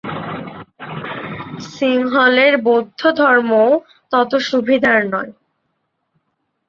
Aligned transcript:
সিংহলের 1.71 2.53
বৌদ্ধধর্মও 2.65 3.69
তত 4.11 4.31
সুবিধার 4.49 5.01
নয়। 5.13 5.31